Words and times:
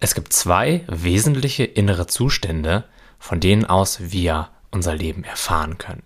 Es 0.00 0.14
gibt 0.14 0.32
zwei 0.32 0.84
wesentliche 0.86 1.64
innere 1.64 2.06
Zustände, 2.06 2.84
von 3.18 3.40
denen 3.40 3.64
aus 3.64 4.12
wir 4.12 4.50
unser 4.70 4.94
Leben 4.94 5.24
erfahren 5.24 5.78
können. 5.78 6.04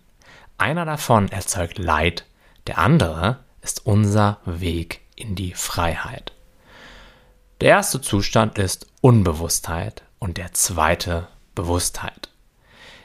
Einer 0.57 0.85
davon 0.87 1.29
erzeugt 1.29 1.79
Leid, 1.79 2.25
der 2.67 2.79
andere 2.79 3.41
ist 3.61 3.85
unser 3.85 4.39
Weg 4.47 5.01
in 5.15 5.35
die 5.35 5.53
Freiheit. 5.53 6.33
Der 7.61 7.69
erste 7.69 8.01
Zustand 8.01 8.59
ist 8.59 8.87
Unbewusstheit 9.03 10.03
und 10.19 10.37
der 10.39 10.53
zweite 10.53 11.29
Bewusstheit. 11.55 12.31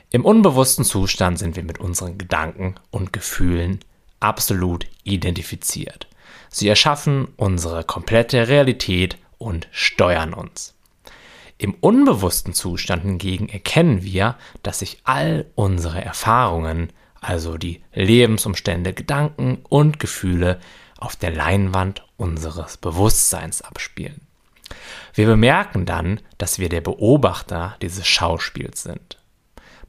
Im 0.09 0.23
unbewussten 0.23 0.85
Zustand 0.85 1.37
sind 1.37 1.57
wir 1.57 1.63
mit 1.63 1.79
unseren 1.79 2.17
Gedanken 2.17 2.75
und 2.91 3.11
Gefühlen 3.11 3.81
absolut 4.21 4.87
identifiziert. 5.03 6.07
Sie 6.49 6.67
erschaffen 6.69 7.27
unsere 7.35 7.83
komplette 7.83 8.47
Realität 8.47 9.17
und 9.37 9.67
steuern 9.71 10.33
uns. 10.33 10.76
Im 11.59 11.73
unbewussten 11.73 12.53
Zustand 12.53 13.03
hingegen 13.03 13.49
erkennen 13.49 14.03
wir, 14.03 14.35
dass 14.61 14.79
sich 14.79 14.99
all 15.05 15.45
unsere 15.55 16.03
Erfahrungen, 16.03 16.93
also 17.19 17.57
die 17.57 17.81
Lebensumstände, 17.93 18.93
Gedanken 18.93 19.59
und 19.67 19.99
Gefühle 19.99 20.59
auf 20.97 21.15
der 21.15 21.31
Leinwand 21.31 22.05
unseres 22.15 22.77
Bewusstseins 22.77 23.63
abspielen. 23.63 24.21
Wir 25.15 25.25
bemerken 25.25 25.85
dann, 25.85 26.19
dass 26.37 26.59
wir 26.59 26.69
der 26.69 26.81
Beobachter 26.81 27.75
dieses 27.81 28.05
Schauspiels 28.05 28.83
sind. 28.83 29.17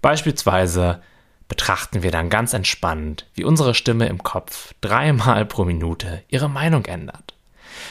Beispielsweise 0.00 1.02
betrachten 1.48 2.02
wir 2.02 2.10
dann 2.10 2.30
ganz 2.30 2.54
entspannt, 2.54 3.26
wie 3.34 3.44
unsere 3.44 3.74
Stimme 3.74 4.06
im 4.06 4.22
Kopf 4.22 4.74
dreimal 4.80 5.44
pro 5.44 5.64
Minute 5.64 6.22
ihre 6.28 6.48
Meinung 6.48 6.86
ändert. 6.86 7.34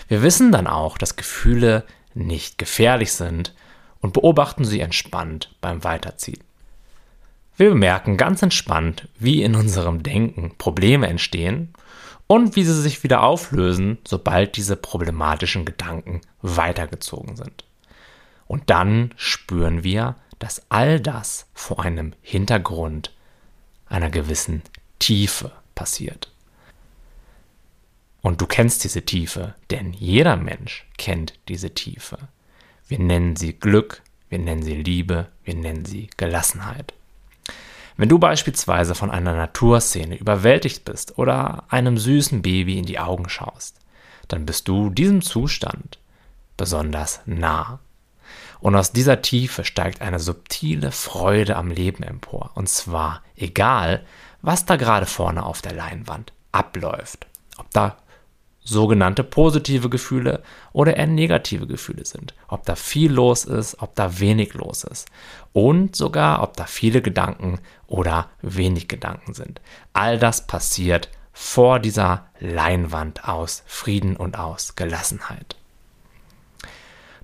Wir 0.08 0.24
wissen 0.24 0.52
dann 0.52 0.68
auch, 0.68 0.98
dass 0.98 1.16
Gefühle 1.16 1.84
nicht 2.14 2.58
gefährlich 2.58 3.14
sind 3.14 3.54
und 4.00 4.14
beobachten 4.14 4.66
sie 4.66 4.80
entspannt 4.80 5.56
beim 5.62 5.84
Weiterziehen. 5.84 6.44
Wir 7.58 7.70
bemerken 7.70 8.18
ganz 8.18 8.44
entspannt, 8.44 9.08
wie 9.18 9.42
in 9.42 9.56
unserem 9.56 10.04
Denken 10.04 10.54
Probleme 10.58 11.08
entstehen 11.08 11.74
und 12.28 12.56
wie 12.56 12.64
sie 12.64 12.80
sich 12.80 13.04
wieder 13.04 13.24
auflösen, 13.24 13.98
sobald 14.08 14.58
diese 14.58 14.76
problematischen 14.76 15.66
Gedanken 15.66 16.22
weitergezogen 16.42 17.36
sind. 17.36 17.64
Und 18.46 18.70
dann 18.70 19.14
spüren 19.18 19.84
wir, 19.84 20.16
dass 20.40 20.62
all 20.70 21.00
das 21.00 21.48
vor 21.54 21.84
einem 21.84 22.14
Hintergrund 22.22 23.12
einer 23.88 24.10
gewissen 24.10 24.62
Tiefe 25.00 25.52
passiert. 25.74 26.32
Und 28.22 28.42
du 28.42 28.46
kennst 28.46 28.84
diese 28.84 29.04
Tiefe, 29.04 29.56
denn 29.72 29.94
jeder 29.94 30.36
Mensch 30.36 30.86
kennt 30.98 31.34
diese 31.48 31.74
Tiefe. 31.74 32.18
Wir 32.88 33.00
nennen 33.00 33.36
sie 33.36 33.54
Glück, 33.54 34.02
wir 34.30 34.40
nennen 34.40 34.64
sie 34.64 34.76
Liebe, 34.76 35.28
wir 35.44 35.56
nennen 35.56 35.86
sie 35.86 36.10
Gelassenheit. 36.18 36.94
Wenn 37.98 38.10
du 38.10 38.20
beispielsweise 38.20 38.94
von 38.94 39.10
einer 39.10 39.34
Naturszene 39.34 40.18
überwältigt 40.18 40.86
bist 40.86 41.18
oder 41.18 41.64
einem 41.70 41.98
süßen 41.98 42.42
Baby 42.42 42.78
in 42.78 42.86
die 42.86 43.00
Augen 43.00 43.28
schaust, 43.28 43.80
dann 44.28 44.46
bist 44.46 44.68
du 44.68 44.90
diesem 44.90 45.22
Zustand 45.22 46.00
besonders 46.58 47.22
nah. 47.26 47.80
Und 48.60 48.76
aus 48.76 48.92
dieser 48.92 49.22
Tiefe 49.22 49.64
steigt 49.64 50.02
eine 50.02 50.20
subtile 50.20 50.92
Freude 50.92 51.56
am 51.56 51.72
Leben 51.72 52.04
empor. 52.04 52.52
Und 52.56 52.70
zwar 52.70 53.22
egal, 53.36 54.06
was 54.42 54.66
da 54.66 54.76
gerade 54.76 55.06
vorne 55.06 55.46
auf 55.46 55.62
der 55.62 55.74
Leinwand 55.74 56.34
abläuft. 56.52 57.28
Ob 57.58 57.70
da 57.72 57.98
sogenannte 58.68 59.24
positive 59.24 59.90
Gefühle 59.90 60.44
oder 60.74 60.98
eher 60.98 61.08
negative 61.08 61.68
Gefühle 61.68 62.06
sind. 62.06 62.34
Ob 62.48 62.66
da 62.66 62.76
viel 62.76 63.12
los 63.12 63.46
ist, 63.46 63.82
ob 63.82 63.96
da 63.96 64.20
wenig 64.20 64.54
los 64.54 64.84
ist. 64.84 65.08
Und 65.54 65.96
sogar, 65.96 66.44
ob 66.44 66.58
da 66.58 66.66
viele 66.66 67.02
Gedanken 67.02 67.60
oder 67.88 68.30
wenig 68.42 68.88
Gedanken 68.88 69.34
sind. 69.34 69.62
All 69.94 70.20
das 70.20 70.48
passiert 70.48 71.10
vor 71.32 71.80
dieser 71.80 72.28
Leinwand 72.40 73.28
aus 73.28 73.64
Frieden 73.68 74.18
und 74.18 74.38
aus 74.38 74.76
Gelassenheit. 74.76 75.56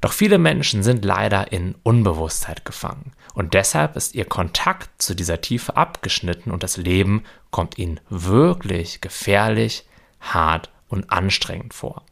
Doch 0.02 0.12
viele 0.12 0.38
Menschen 0.38 0.84
sind 0.84 1.06
leider 1.06 1.52
in 1.54 1.76
Unbewusstheit 1.84 2.66
gefangen 2.66 3.14
und 3.34 3.54
deshalb 3.54 3.96
ist 3.96 4.16
ihr 4.16 4.26
Kontakt 4.26 5.02
zu 5.02 5.16
dieser 5.16 5.40
Tiefe 5.40 5.78
abgeschnitten 5.78 6.52
und 6.52 6.62
das 6.62 6.76
Leben 6.76 7.24
kommt 7.52 7.78
ihnen 7.78 8.02
wirklich 8.10 9.00
gefährlich, 9.00 9.86
hart 10.20 10.73
und 10.94 11.12
anstrengend 11.12 11.74
vor. 11.74 12.04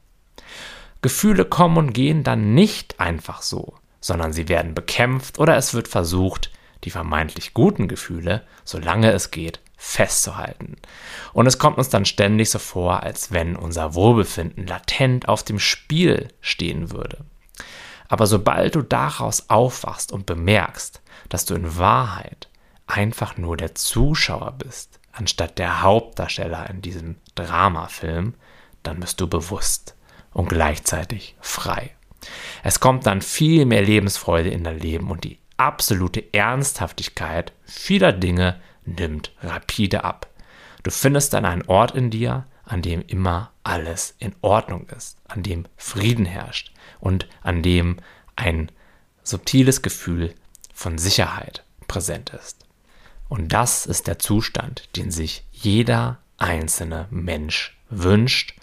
Gefühle 1.02 1.46
kommen 1.46 1.78
und 1.78 1.94
gehen 1.94 2.24
dann 2.24 2.53
nicht 2.53 3.00
einfach 3.00 3.42
so, 3.42 3.75
sondern 4.02 4.34
sie 4.34 4.50
werden 4.50 4.75
bekämpft 4.75 5.40
oder 5.40 5.56
es 5.56 5.74
wird 5.74 5.88
versucht, 5.88 6.52
die 6.84 6.92
vermeintlich 6.92 7.53
guten 7.53 7.88
Gefühle, 7.88 8.44
solange 8.66 9.12
es 9.12 9.31
geht, 9.31 9.59
festzuhalten. 9.78 10.75
Und 11.34 11.47
es 11.47 11.58
kommt 11.58 11.78
uns 11.78 11.90
dann 11.90 12.06
ständig 12.06 12.50
so 12.50 12.59
vor, 12.59 13.03
als 13.03 13.31
wenn 13.31 13.56
unser 13.56 13.96
Wohlbefinden 13.96 14.68
latent 14.68 15.28
auf 15.28 15.44
dem 15.44 15.59
Spiel 15.59 16.28
stehen 16.42 16.92
würde. 16.92 17.25
Aber 18.08 18.28
sobald 18.28 18.75
du 18.75 18.81
daraus 18.81 19.50
aufwachst 19.50 20.12
und 20.12 20.25
bemerkst, 20.25 21.02
dass 21.30 21.46
du 21.46 21.56
in 21.56 21.78
Wahrheit 21.78 22.50
einfach 22.86 23.38
nur 23.38 23.58
der 23.58 23.74
Zuschauer 23.74 24.52
bist, 24.58 25.00
anstatt 25.13 25.58
der 25.58 25.81
Hauptdarsteller 25.81 26.69
in 26.69 26.81
diesem 26.81 27.16
Dramafilm, 27.36 28.34
dann 28.84 29.00
bist 29.00 29.19
du 29.22 29.28
bewusst 29.28 29.96
und 30.34 30.50
gleichzeitig 30.50 31.36
frei. 31.40 31.92
Es 32.64 32.80
kommt 32.80 33.06
dann 33.06 33.22
viel 33.22 33.66
mehr 33.66 33.81
Lebensfreude 33.81 34.50
in 34.50 34.64
dein 34.64 34.80
Leben 34.80 35.09
und 35.09 35.24
die 35.24 35.40
absolute 35.58 36.34
Ernsthaftigkeit 36.34 37.53
vieler 37.64 38.12
Dinge 38.12 38.59
nimmt 38.86 39.34
rapide 39.42 40.03
ab. 40.03 40.28
Du 40.84 40.92
findest 40.92 41.34
dann 41.34 41.46
einen 41.46 41.64
Ort 41.68 41.92
in 41.92 42.09
dir, 42.09 42.46
an 42.64 42.81
dem 42.81 43.02
immer 43.06 43.52
alles 43.64 44.16
in 44.18 44.34
Ordnung 44.42 44.88
ist, 44.90 45.18
an 45.28 45.44
dem 45.44 45.66
Frieden 45.78 46.25
herrscht 46.25 46.74
und 47.00 47.28
an 47.42 47.62
dem 47.62 47.98
ein 48.36 48.72
subtiles 49.24 49.81
Gefühl 49.81 50.34
von 50.74 50.98
Sicherheit 50.98 51.63
präsent 51.88 52.31
ist. 52.31 52.66
Und 53.30 53.53
das 53.53 53.86
ist 53.86 54.08
der 54.08 54.19
Zustand, 54.19 54.90
den 54.96 55.12
sich 55.12 55.46
jeder 55.52 56.19
einzelne 56.38 57.08
Mensch 57.12 57.78
wünscht 57.91 58.56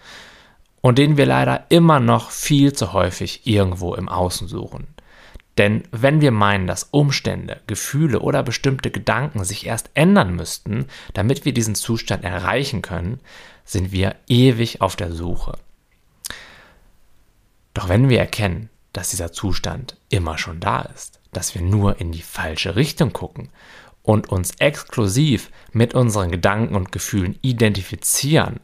und 0.81 0.99
den 0.99 1.17
wir 1.17 1.27
leider 1.27 1.67
immer 1.69 2.01
noch 2.01 2.31
viel 2.31 2.73
zu 2.73 2.93
häufig 2.93 3.47
irgendwo 3.47 3.95
im 3.95 4.09
Außen 4.09 4.49
suchen. 4.49 4.87
Denn 5.59 5.83
wenn 5.91 6.21
wir 6.21 6.31
meinen, 6.31 6.69
dass 6.69 6.85
Umstände, 6.85 7.61
Gefühle 7.67 8.21
oder 8.21 8.45
bestimmte 8.45 8.93
Gedanken 8.93 9.45
sich 9.45 9.67
erst 9.67 9.91
ändern 9.95 10.37
müssten, 10.37 10.87
damit 11.15 11.45
wir 11.45 11.53
diesen 11.53 11.75
Zustand 11.75 12.23
erreichen 12.23 12.81
können, 12.81 13.19
sind 13.65 13.91
wir 13.91 14.15
ewig 14.29 14.81
auf 14.81 14.95
der 14.95 15.13
Suche. 15.13 15.59
Doch 17.75 17.89
wenn 17.89 18.09
wir 18.09 18.21
erkennen, 18.21 18.71
dass 18.93 19.11
dieser 19.11 19.33
Zustand 19.33 19.97
immer 20.09 20.39
schon 20.39 20.61
da 20.61 20.83
ist, 20.83 21.21
dass 21.33 21.55
wir 21.55 21.63
nur 21.63 22.01
in 22.01 22.13
die 22.13 22.23
falsche 22.23 22.77
Richtung 22.77 23.13
gucken 23.13 23.51
und 24.03 24.29
uns 24.29 24.53
exklusiv 24.59 25.51
mit 25.73 25.93
unseren 25.93 26.31
Gedanken 26.31 26.77
und 26.77 26.93
Gefühlen 26.93 27.39
identifizieren, 27.43 28.61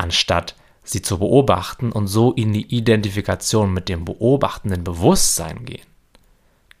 anstatt 0.00 0.56
sie 0.82 1.02
zu 1.02 1.18
beobachten 1.18 1.92
und 1.92 2.06
so 2.06 2.32
in 2.32 2.52
die 2.52 2.74
Identifikation 2.74 3.72
mit 3.72 3.88
dem 3.88 4.04
beobachtenden 4.04 4.82
Bewusstsein 4.82 5.64
gehen, 5.64 5.86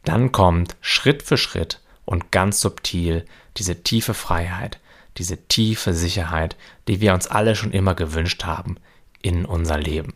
dann 0.04 0.32
kommt 0.32 0.76
Schritt 0.80 1.22
für 1.22 1.36
Schritt 1.36 1.80
und 2.06 2.32
ganz 2.32 2.60
subtil 2.60 3.26
diese 3.58 3.82
tiefe 3.82 4.14
Freiheit, 4.14 4.80
diese 5.18 5.36
tiefe 5.48 5.92
Sicherheit, 5.92 6.56
die 6.88 7.00
wir 7.00 7.12
uns 7.12 7.26
alle 7.26 7.54
schon 7.54 7.72
immer 7.72 7.94
gewünscht 7.94 8.44
haben, 8.44 8.76
in 9.22 9.44
unser 9.44 9.78
Leben. 9.78 10.14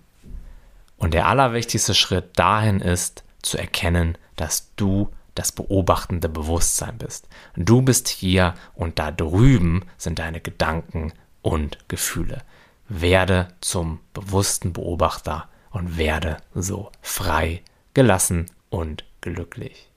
Und 0.96 1.12
der 1.12 1.26
allerwichtigste 1.26 1.94
Schritt 1.94 2.38
dahin 2.38 2.80
ist, 2.80 3.22
zu 3.42 3.58
erkennen, 3.58 4.16
dass 4.36 4.74
du 4.76 5.10
das 5.34 5.52
beobachtende 5.52 6.28
Bewusstsein 6.30 6.96
bist. 6.96 7.28
Du 7.56 7.82
bist 7.82 8.08
hier 8.08 8.54
und 8.74 8.98
da 8.98 9.10
drüben 9.10 9.84
sind 9.98 10.18
deine 10.18 10.40
Gedanken 10.40 11.12
und 11.42 11.78
Gefühle. 11.88 12.42
Werde 12.88 13.48
zum 13.60 14.00
bewussten 14.12 14.72
Beobachter 14.72 15.48
und 15.70 15.96
werde 15.96 16.36
so 16.54 16.90
frei, 17.00 17.62
gelassen 17.94 18.46
und 18.70 19.04
glücklich. 19.20 19.90